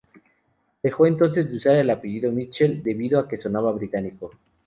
Dejó 0.81 1.05
entonces 1.05 1.47
de 1.47 1.57
usar 1.57 1.75
el 1.75 1.91
apellido 1.91 2.31
"Mitchel", 2.31 2.81
debido 2.81 3.19
a 3.19 3.27
que 3.27 3.39
sonaba 3.39 3.71
británico. 3.71 4.31